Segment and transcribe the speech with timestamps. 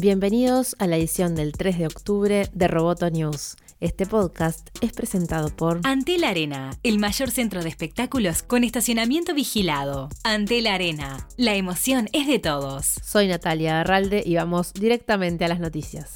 [0.00, 3.56] Bienvenidos a la edición del 3 de octubre de Roboto News.
[3.80, 10.08] Este podcast es presentado por Antel Arena, el mayor centro de espectáculos con estacionamiento vigilado.
[10.24, 12.86] Antel Arena, la emoción es de todos.
[13.04, 16.14] Soy Natalia Arralde y vamos directamente a las noticias.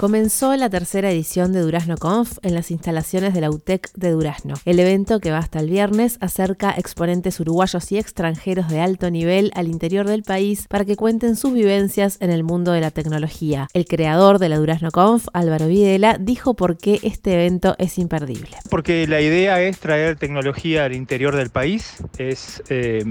[0.00, 4.54] Comenzó la tercera edición de Durazno Conf en las instalaciones de la UTEC de Durazno.
[4.64, 9.52] El evento, que va hasta el viernes, acerca exponentes uruguayos y extranjeros de alto nivel
[9.54, 13.68] al interior del país para que cuenten sus vivencias en el mundo de la tecnología.
[13.74, 18.56] El creador de la Durazno Conf, Álvaro Videla, dijo por qué este evento es imperdible.
[18.70, 23.04] Porque la idea es traer tecnología al interior del país, es eh,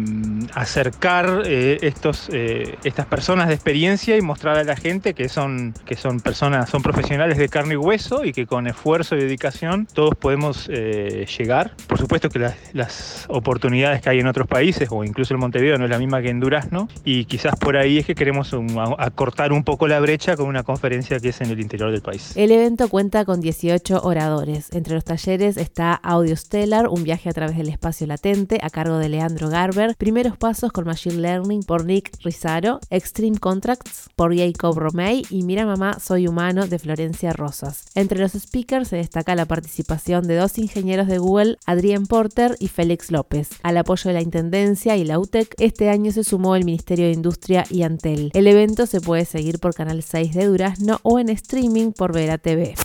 [0.56, 5.76] acercar eh, estos, eh, estas personas de experiencia y mostrar a la gente que son,
[5.86, 10.16] que son personas, profesionales de carne y hueso y que con esfuerzo y dedicación todos
[10.16, 11.74] podemos eh, llegar.
[11.88, 15.86] Por supuesto que las, oportunidades que hay en otros países o incluso en Montevideo no
[15.86, 18.56] es la misma que en Durazno y quizás por ahí es que queremos
[18.98, 22.34] acortar un poco la brecha con una conferencia que es en el interior del país.
[22.36, 24.72] El evento cuenta con 18 oradores.
[24.72, 28.98] Entre los talleres está Audio Stellar, un viaje a través del espacio latente a cargo
[28.98, 34.78] de Leandro Garber, Primeros Pasos con Machine Learning por Nick Rizaro, Extreme Contracts por Jacob
[34.78, 37.86] Romay y Mira Mamá, Soy Humano de Florencia Rosas.
[37.96, 42.68] Entre los speakers se destaca la participación de dos ingenieros de Google, Adrián Porter y
[42.68, 43.50] Félix López.
[43.64, 47.14] Al apoyo de la Intendencia y la UTEC, este año se sumó el Ministerio de
[47.14, 48.32] Industria y Antel.
[48.34, 52.38] El evento se puede seguir por Canal 6 de Durazno o en streaming por Vera
[52.38, 52.76] TV.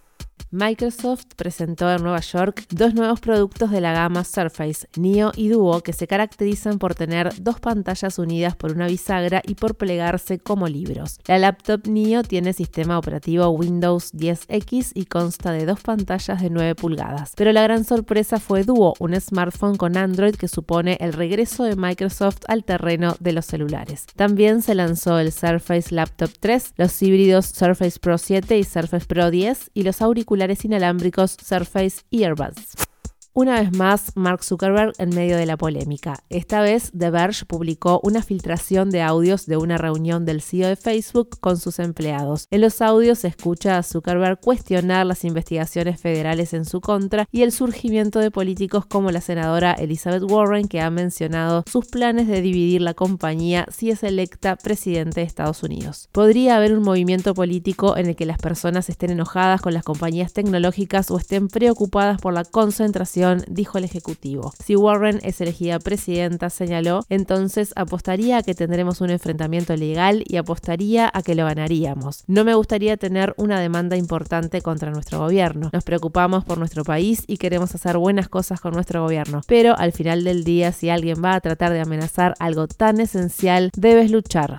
[0.55, 5.81] Microsoft presentó en Nueva York dos nuevos productos de la gama Surface, Neo y Duo,
[5.81, 10.69] que se caracterizan por tener dos pantallas unidas por una bisagra y por plegarse como
[10.69, 11.19] libros.
[11.27, 16.77] La laptop Neo tiene sistema operativo Windows 10X y consta de dos pantallas de 9
[16.77, 17.33] pulgadas.
[17.35, 21.75] Pero la gran sorpresa fue Duo, un smartphone con Android que supone el regreso de
[21.75, 24.07] Microsoft al terreno de los celulares.
[24.15, 29.33] También se lanzó el Surface Laptop 3, los híbridos Surface Pro 7 y Surface Pro
[29.33, 32.84] 10 y los auriculares inalámbricos Surface Earbuds.
[33.37, 36.23] Una vez más, Mark Zuckerberg en medio de la polémica.
[36.29, 40.77] Esta vez, The Verge publicó una filtración de audios de una reunión del CEO de
[40.77, 42.47] Facebook con sus empleados.
[42.53, 47.43] En los audios se escucha a Zuckerberg cuestionar las investigaciones federales en su contra y
[47.43, 52.41] el surgimiento de políticos como la senadora Elizabeth Warren, que ha mencionado sus planes de
[52.41, 56.09] dividir la compañía si es electa presidente de Estados Unidos.
[56.13, 60.33] Podría haber un movimiento político en el que las personas estén enojadas con las compañías
[60.33, 64.53] tecnológicas o estén preocupadas por la concentración dijo el Ejecutivo.
[64.63, 70.37] Si Warren es elegida presidenta, señaló, entonces apostaría a que tendremos un enfrentamiento legal y
[70.37, 72.25] apostaría a que lo ganaríamos.
[72.27, 75.71] No me gustaría tener una demanda importante contra nuestro gobierno.
[75.73, 79.43] Nos preocupamos por nuestro país y queremos hacer buenas cosas con nuestro gobierno.
[79.47, 83.71] Pero al final del día, si alguien va a tratar de amenazar algo tan esencial,
[83.77, 84.59] debes luchar.